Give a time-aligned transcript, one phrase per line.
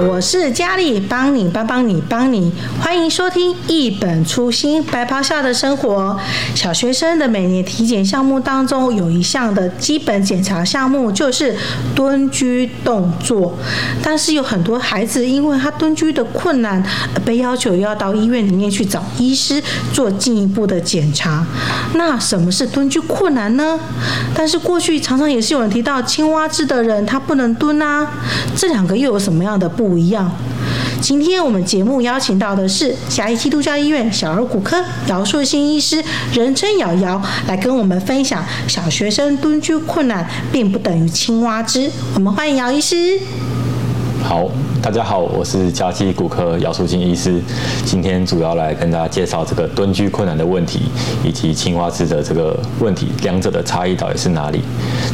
[0.00, 0.09] Wow.
[0.20, 6.14] 我是佳丽，帮你帮帮你帮你，欢迎收听一本初心白袍下的生活。
[6.54, 11.56] 小学生的每年体检项目当中，有一项的基本检查项目就是
[11.94, 13.56] 蹲居动作，
[14.02, 16.84] 但是有很多孩子因为他蹲居的困难，
[17.24, 19.62] 被要求要到医院里面去找医师
[19.94, 21.46] 做进一步的检查。
[21.94, 23.80] 那什么是蹲居困难呢？
[24.34, 28.06] 但是过去常常也是有人提到青蛙姿的人他不能蹲啊，
[28.54, 30.30] 这两个又有什么样的不一样？
[31.00, 41.90] 今天我们节目邀请到的是嘉义基督教医院小儿骨科姚树新医师，人称姚姚，来跟我们分享小学生蹲居困难并不等于青蛙姿。
[42.14, 43.18] 我们欢迎姚医师。
[44.22, 44.46] 好，
[44.82, 47.40] 大家好，我是嘉基骨科姚树兴医师，
[47.86, 50.82] 今天主要来跟大家介绍这个蹲居困难的问题，
[51.24, 54.60] 以及青蛙姿的这个问题，两者的差异到底是哪里？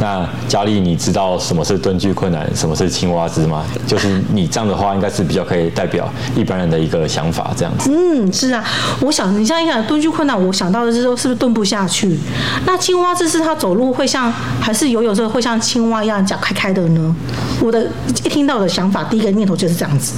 [0.00, 3.64] 那佳丽，你知道什么是蹲踞困难，什么是青蛙姿吗？
[3.86, 7.90] 就是你这样的话，应该是比较可以代表一般人的一个想法，这样子。
[7.92, 8.64] 嗯，是啊，
[9.00, 12.18] 我想你像一讲蹲踞困难，我想到的是说是不是蹲不下去？
[12.66, 17.14] 那青蛙姿是他走路会像，还是游泳时候会像青蛙一样脚开开的呢？
[17.60, 17.86] 我的
[18.24, 20.14] 一听到的想法，第一个念头就是这样子。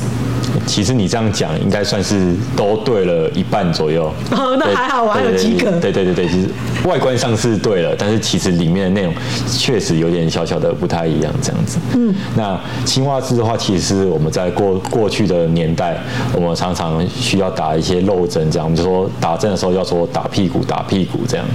[0.67, 4.11] 其实你这样讲，应该算是都对了一半左右。
[4.31, 5.73] 哦，那还好，我还有几个。
[5.73, 6.48] 对对对对，就是
[6.85, 9.15] 外观上是对了，但是其实里面的内容
[9.49, 11.79] 确实有点小小的不太一样，这样子。
[11.97, 12.15] 嗯。
[12.37, 15.97] 那青蛙姿的话，其实是我们在过过去的年代，
[16.35, 21.47] 我们常常需要打一些漏针，这样我们就说打针的时候要说打屁股，打屁股这样。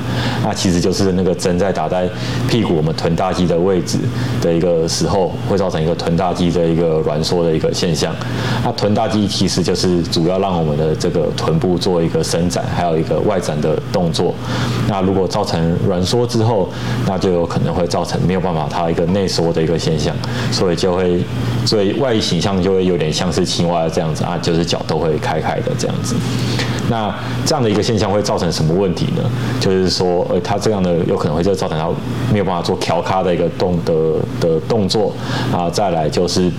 [0.43, 2.09] 那其实就是那个针在打在
[2.49, 3.99] 屁股我们臀大肌的位置
[4.41, 8.15] 的一个时候，会造成一个臀大肌的一个挛缩的一个现象。
[8.63, 14.33] 那臀大肌其实就是主要让我们的这个臀部做一个伸展，还有一个外展的动作。
[14.87, 16.67] 那如果果造成软缩之后，
[17.05, 20.15] 那就有可能会造成没有办法它一个内缩的一个现象，
[20.51, 21.21] 所以就会
[21.65, 26.15] 所以外形象就会有点像是青蛙这样子啊，就是脚都会开开的这样子。
[26.89, 27.13] 那
[27.45, 29.23] 这样的一个现象会造成什么问题呢？
[29.59, 31.87] 就是说，呃，它这样的有可能会就造成它
[32.31, 33.93] 没有办法做调咖的一个动的
[34.39, 35.13] 的动作
[35.53, 35.69] 啊。
[35.69, 36.49] 再来就是。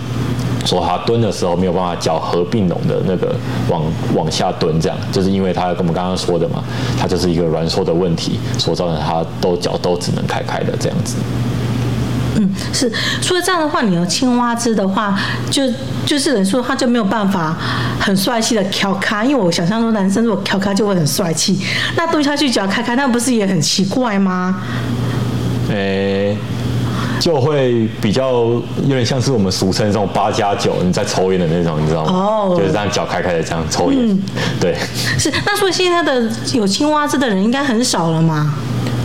[0.65, 3.35] 说他蹲的时候没有办法脚合并拢的那个
[3.69, 3.83] 往
[4.15, 6.63] 往下蹲，这样就是因为他跟我们刚刚说的嘛，
[6.99, 11.17] 他就是一个软缩的问题，所造成他都脚都只能开开的这样子。
[12.37, 12.93] 嗯，是。
[13.21, 15.19] 所以这样的话，你有青蛙姿的话，
[15.51, 15.63] 就
[16.07, 17.57] 就是人说他就没有办法
[17.99, 21.59] 很帅气的翘脚，因为我想象中男生如果翘脚就会很帅气，
[21.97, 24.63] 那蹲下去脚开开，那不是也很奇怪吗？
[25.71, 26.37] 诶、欸。
[27.21, 32.13] 就会比较有点像是我们俗称这种八加九，你在抽烟的那种，你知道吗？
[32.13, 32.59] 哦，oh.
[32.59, 34.23] 就是这样脚开开的这样抽烟，嗯、
[34.59, 34.75] 对。
[35.19, 38.55] 是，那所以现在的有青蛙痣的人应该很少了吗？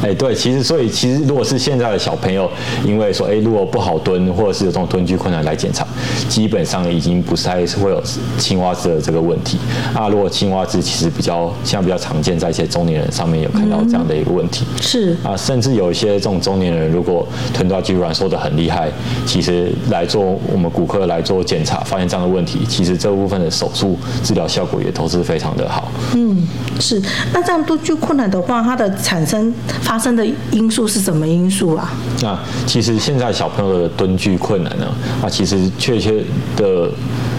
[0.04, 2.50] 哎，对，其实所以其实如果是现在的小朋友，
[2.86, 5.86] 因为说哎，如果不好蹲，或者是有这种蹲居困难来检查，
[6.28, 8.02] 基本上已经不是太会有
[8.38, 9.58] 青蛙姿的这个问题
[9.94, 10.08] 啊。
[10.10, 18.92] 如果青蛙姿其实比较现在比较常见，在一些中年人上面有看到这样的一个问题，嗯、是啊，甚至有一些这种中年人，如果臀大肌软缩的很厉害，
[19.26, 25.92] 其实来做我们骨科来做检查，发现这样的问题，其实这部分的手术治疗效果也都是非常的好。
[26.14, 26.48] 嗯，
[26.80, 27.02] 是。
[27.34, 29.54] 那这样蹲居困难的话，它的产生
[29.86, 31.94] 发生的因素是什么因素啊？
[32.22, 34.88] 那其实现在小朋友的蹲踞困难呢，
[35.24, 36.24] 啊，其实确切
[36.58, 36.90] 的。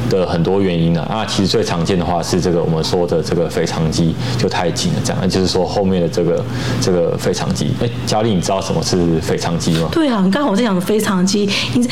[0.08, 6.44] 的很多原因呢啊，其实最常见的话是这个我们说的这个腓肠肌就太紧了，这样就是说后面的这个
[6.80, 7.74] 这个腓肠肌。
[7.82, 9.88] 哎，佳丽，你知道什么是腓肠肌吗？
[9.90, 11.88] 对啊，你刚好我在讲腓肠肌，你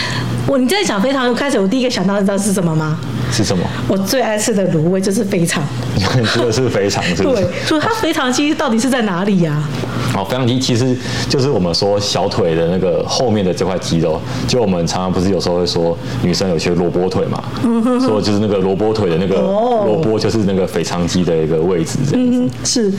[0.47, 3.01] 我你在讲腓肠，开始我第一个想到的知道是什么吗？
[3.33, 3.65] 是什么？
[3.89, 5.61] 我最爱吃的卤味就是肥肠。
[6.33, 7.43] 这个是肥肠，是不是？
[7.43, 9.69] 对，所以它肥肠肌到底是在哪里呀、啊？
[10.15, 10.97] 哦，腓肠肌其实
[11.29, 17.43] 就是我们说小腿的那个后面的这块肌肉，就我们常常不是有时候会说女生有些萝卜腿嘛，
[18.01, 22.51] 说就是那个萝卜腿的那个萝卜就是那个腓肠肌的一个位置这样子。
[22.65, 22.93] 是，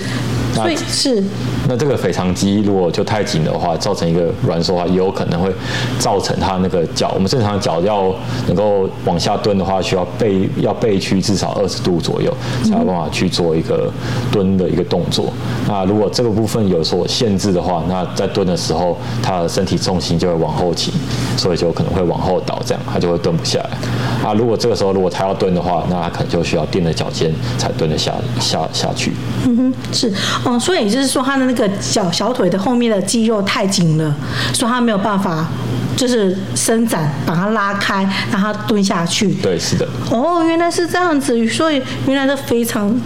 [0.54, 1.24] 所以是。
[1.68, 5.50] 那这个腓肠肌如果就太紧的话，造成一个挛缩的话，也有可能会
[5.98, 8.14] 造成它那个脚，我们正常脚要
[8.48, 12.32] 能够往下蹲的话，需要背要背屈至少二十度左右，
[12.64, 13.92] 才有办法去做一个
[14.32, 15.32] 蹲的一个动作。
[15.68, 20.94] 那如果这个部分有所限制的话，那在蹲的时候，他的身体重心就会往后倾，
[21.38, 24.28] 所以就可能会往后倒，这样他就会蹲不下来。
[24.28, 29.14] 啊，如果这个时候如果他要蹲的话，那他可能就需要垫着脚尖才蹲得下下下去。
[29.46, 30.12] 嗯哼，是，
[30.44, 34.16] 哦，所以也就是说他的那个脚小腿的后面的肌肉太紧了，
[34.54, 35.48] 所以他没有办法
[35.96, 39.34] 就是伸展，把它拉开，让他蹲下去。
[39.36, 39.88] 对，是的。
[40.10, 43.00] 哦，原来是这样子，所以原来是非常。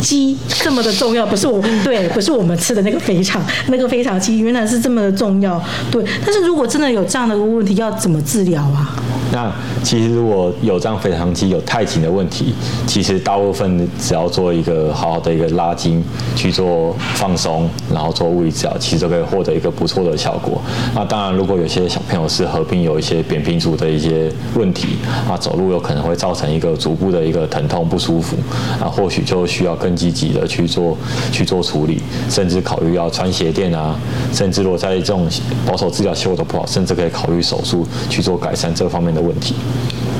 [0.00, 6.04] 肌这么的重要，不是我 对，不是我们吃的那个肥肠，那个肥肠鸡原来是这么的重要，对。
[6.24, 8.96] 但是如果真的有这样的一个问题，要怎么治疗啊？
[9.32, 9.52] 那
[9.82, 12.54] 其实如果有这样腓肠肌有太紧的问题，
[12.86, 16.02] 其实大部分只要做一个好好的一个拉筋
[16.34, 20.60] 去做放松，然后做物理治疗，其实都可以获得一个不错的效果。
[20.94, 24.96] 那当然，如果有些小朋友是合并有一些扁平足的一些问题，
[25.28, 28.36] 啊，走路有可能会造成一个足部的一个疼痛不舒服，
[28.80, 30.96] 啊，或许就需要更积极的去做
[31.30, 33.94] 去做处理，甚至考虑要穿鞋垫啊，
[34.32, 35.28] 甚至如果在这种
[35.66, 39.54] 保守治疗效果都不好，甚至可以考虑手术去做改善这方面的问题。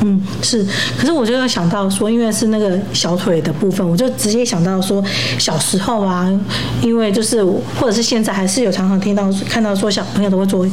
[0.01, 0.65] 嗯，是，
[0.97, 5.03] 可是我就有想到说，因为是那个小腿的部分，我就直接想到说，
[5.41, 6.33] 小时候啊，
[6.81, 10.65] 因为就是或者是现在还是有常常听到看到说小朋友都会坐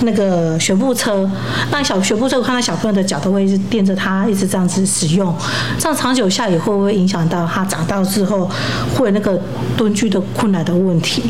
[0.00, 1.30] 那个学步车，
[1.70, 5.34] 那小学步车我看到小朋友的脚都会一直垫着他一直这样子使用，
[5.78, 8.50] 这样长久下也会不会影响到他长大之后
[8.96, 9.38] 会那个
[9.76, 11.24] 蹲踞的困难的问题？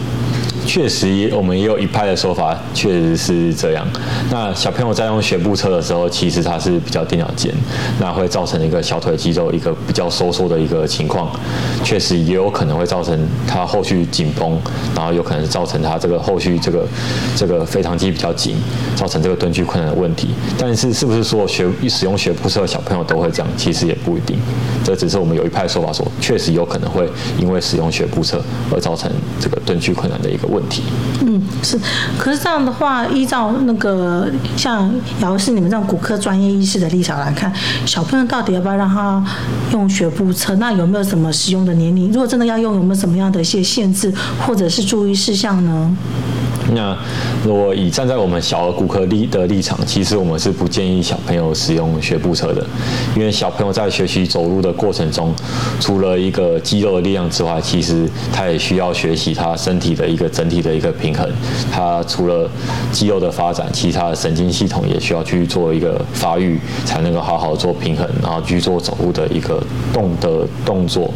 [0.72, 3.84] 确实，我们也有一派的说法，确实是这样。
[4.30, 7.52] 那小朋友在用学步车的时候，其实他是比较垫脚尖，
[7.98, 11.28] 那会造成一个小腿肌肉一个比较收缩的一个情况。
[11.82, 13.18] 确实也有可能会造成
[13.48, 14.56] 他后续紧绷，
[14.94, 16.86] 然后有可能造成他这个后续这个
[17.34, 18.54] 这个腓肠肌比较紧，
[18.94, 20.28] 造成这个蹲踞困难的问题。
[20.56, 23.52] 但是是不是说学使用学步车的小朋友都会这样？
[23.56, 24.38] 其实也不一定。
[24.84, 27.08] 这只是我们有一派说法说，确实有可能会
[27.40, 28.40] 因为使用学步车
[28.72, 30.59] 而造成这个蹲踞困难的一个问。
[31.22, 31.78] 嗯，是，
[32.18, 34.90] 可是这样的话，依照那个像
[35.20, 37.52] 姚医师你们这种骨科专业医师的立场来看，
[37.84, 39.22] 小朋友到底要不要让他
[39.72, 40.54] 用学步车？
[40.56, 42.08] 那有没有什么使用的年龄？
[42.12, 44.12] 如果真的要用，有没有什么样的一些限制
[44.46, 45.96] 或者是注意事项呢？
[46.72, 46.96] 那
[47.44, 52.64] 如果以站在我们小儿骨科立的立场，其实我们是不建议小朋友使用学步车的，
[53.16, 55.34] 因为小朋友在学习走路的过程中，
[55.80, 61.28] 除了一个肌肉的力量之外，其实他也需要学习他身体的一个整体的一个平衡。
[61.72, 62.48] 他除了
[62.92, 69.62] 肌肉的发展，其他的神经系统也需要去做一个发育，才能够好好做平衡，然后去做走路的一个
[69.92, 71.12] 动的动作。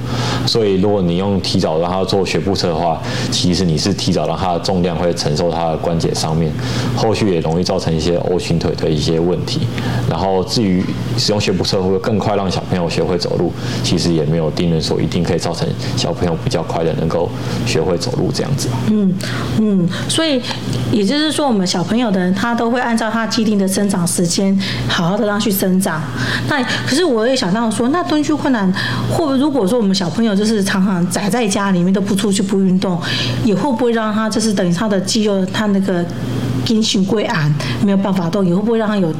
[0.46, 3.00] 所以，如果你用提早让他做学步车的话，
[3.30, 5.44] 其实你是提早让他的重量会承受。
[5.54, 6.50] 他的关节上面，
[6.96, 9.60] 后续也容易造成一些 O 型腿的一些问题。
[10.10, 10.82] 然后至于
[11.16, 13.52] 使用学步车会不会更快让小朋友学会走路，
[13.82, 17.30] 其实也没有定论说一定可以造成小朋友比较快的能够
[17.66, 18.68] 学会走路这样子。
[18.90, 19.14] 嗯
[19.60, 20.40] 嗯，所以
[20.90, 24.58] 也就是说，我们小朋友的人他都会按照他既定的生长时间，
[24.88, 26.02] 好好的让去生长。
[26.48, 28.72] 那可是我也想到说，那蹲踞困难，
[29.10, 32.98] 会不会如果说我们小朋友就是常常宅在家里面都不出去不运动，
[33.44, 35.44] 也会不会让他就是等于他的肌肉？
[35.46, 36.04] 他那个
[36.64, 37.52] 筋性归案
[37.84, 39.12] 没有办法动，也会不会让他有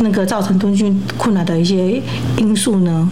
[0.00, 2.02] 那个造成蹲踞困难的一些
[2.38, 3.08] 因素呢？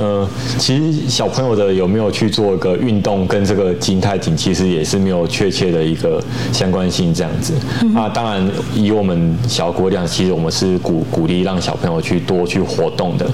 [0.00, 0.26] 呃，
[0.58, 7.52] 其实小朋友的有没有去做一个运动，跟这个筋太紧，其实也是没有确切的一个相关性这样子。
[7.82, 13.26] 嗯、那当然，以我们小国量，其实我们是鼓鼓励让小朋友去多去活动的，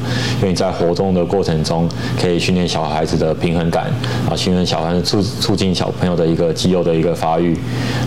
[0.43, 1.89] 因为在活动的过程中，
[2.21, 3.85] 可以训练小孩子的平衡感，
[4.29, 7.57] 啊，训练小孩子促促进小朋友的一个肌肉的一个发育。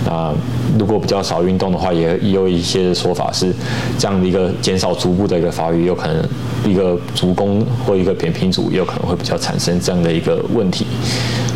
[0.06, 0.34] 那
[0.78, 3.54] 如果比较少运动的话，也也有一些说法是
[3.98, 6.22] 这样的一个减少足部的一个发育，有可能
[6.66, 10.86] 一个足弓或一个扁平足也有可能会比较产生这样的一个问题，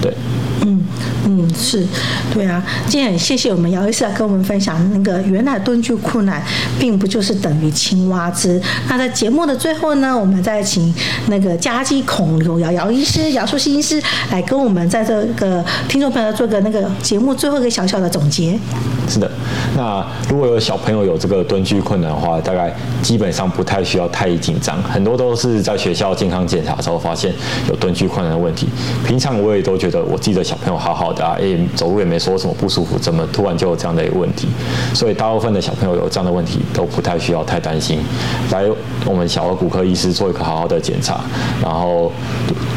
[0.02, 0.14] 对。
[1.26, 1.86] 嗯，是，
[2.34, 6.44] 对啊，今天谢谢我们姚医师来跟我们分享那个原来蹲踞困难
[6.78, 8.62] 并不就是等于青蛙姿。
[8.90, 10.94] 那在节目的最后呢，我们再请
[11.28, 18.60] 那个家鸡孔刘姚姚医师、姚树新医师来跟我们在这个听众朋友做个那个节目最后一个小小的总结。
[19.08, 19.30] 是的，
[19.78, 27.34] 那如果有小朋友有这个蹲踞困难的话，大概基本上不太需要太紧张，很多都是在学校健康检查的时候发现
[27.70, 28.68] 有蹲踞困难的问题。
[29.06, 34.48] 平常我也都觉得我自己的小朋友好好的啊，哎，走路也没说什么不舒服，怎么突然就有这样的一个问题？
[34.94, 38.00] 所以大部分的小朋友有这样的问题都不太需要太担心，
[38.52, 38.66] 来
[39.06, 41.22] 我们小儿骨科医师做一个好好的检查，
[41.62, 42.12] 然后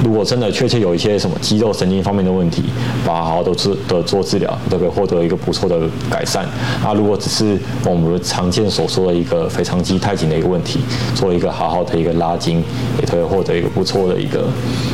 [0.05, 2.65] 如果真的确切有一些什么肌肉神经方面的问题，
[3.05, 6.47] 把它好好的做的做治疗，都可以获得一个不错的改善。
[6.83, 10.81] 那如果只是我们常见所说的一个腓肠肌太紧的一个问题，
[11.15, 12.63] 做一个好好的一个拉筋，
[13.01, 14.47] 也可以获得一个不错的一个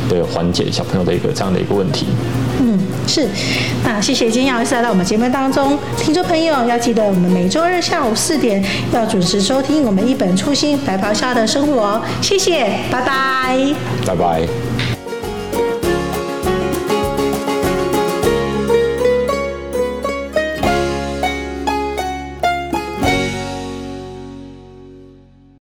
[0.09, 2.07] 对缓解小朋友的一个这样的一个问题。
[2.59, 3.27] 嗯，是。
[3.83, 12.01] 那谢谢今天姚医师来到我们节目当中，听众朋友要记得我们每周日下午四点要准时收听我们一本初心白袍下的生活。
[12.21, 13.73] 谢谢，拜拜，
[14.05, 14.72] 拜拜。